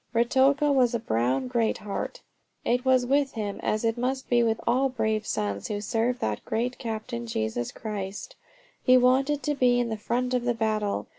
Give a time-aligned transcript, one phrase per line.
[0.15, 2.21] Ruatoka was a brown Greatheart.
[2.65, 6.43] It was with him as it must be with all brave sons who serve that
[6.43, 8.35] great Captain, Jesus Christ:
[8.83, 11.05] he wanted to be in the front of the battle.